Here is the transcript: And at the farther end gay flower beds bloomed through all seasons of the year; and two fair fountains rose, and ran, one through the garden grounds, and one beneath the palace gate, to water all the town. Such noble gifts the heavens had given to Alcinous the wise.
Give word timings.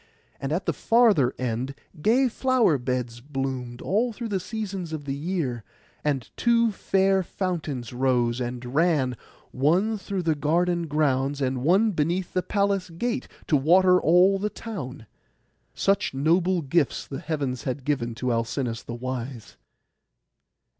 And 0.39 0.51
at 0.51 0.65
the 0.65 0.73
farther 0.73 1.35
end 1.37 1.75
gay 2.01 2.27
flower 2.27 2.79
beds 2.79 3.21
bloomed 3.21 3.81
through 3.81 3.87
all 3.87 4.13
seasons 4.39 4.93
of 4.93 5.05
the 5.05 5.13
year; 5.13 5.63
and 6.03 6.27
two 6.35 6.71
fair 6.71 7.21
fountains 7.21 7.93
rose, 7.93 8.41
and 8.41 8.73
ran, 8.73 9.15
one 9.51 9.99
through 9.99 10.23
the 10.23 10.33
garden 10.33 10.87
grounds, 10.87 11.39
and 11.39 11.61
one 11.61 11.91
beneath 11.91 12.33
the 12.33 12.41
palace 12.41 12.89
gate, 12.89 13.27
to 13.45 13.55
water 13.55 14.01
all 14.01 14.39
the 14.39 14.49
town. 14.49 15.05
Such 15.75 16.15
noble 16.15 16.63
gifts 16.63 17.05
the 17.05 17.19
heavens 17.19 17.65
had 17.65 17.85
given 17.85 18.15
to 18.15 18.31
Alcinous 18.33 18.81
the 18.81 18.95
wise. 18.95 19.55